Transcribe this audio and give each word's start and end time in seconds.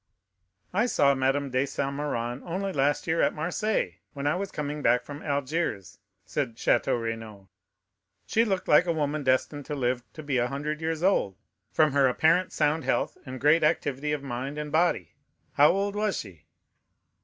"I 0.73 0.87
saw 0.87 1.13
Madame 1.13 1.51
de 1.51 1.63
Saint 1.67 1.91
Méran 1.93 2.41
only 2.43 2.73
last 2.73 3.05
year 3.05 3.21
at 3.21 3.35
Marseilles, 3.35 3.99
when 4.13 4.25
I 4.25 4.33
was 4.35 4.49
coming 4.49 4.81
back 4.81 5.03
from 5.03 5.21
Algiers," 5.21 5.99
said 6.25 6.55
Château 6.55 6.99
Renaud; 6.99 7.49
"she 8.25 8.43
looked 8.43 8.67
like 8.67 8.87
a 8.87 8.91
woman 8.93 9.23
destined 9.23 9.67
to 9.67 9.75
live 9.75 10.01
to 10.13 10.23
be 10.23 10.39
a 10.39 10.47
hundred 10.47 10.81
years 10.81 11.03
old, 11.03 11.37
from 11.71 11.91
her 11.91 12.07
apparent 12.07 12.51
sound 12.51 12.83
health 12.83 13.15
and 13.27 13.39
great 13.39 13.63
activity 13.63 14.11
of 14.11 14.23
mind 14.23 14.57
and 14.57 14.71
body. 14.71 15.13
How 15.53 15.69
old 15.71 15.95
was 15.95 16.17
she?" 16.17 16.45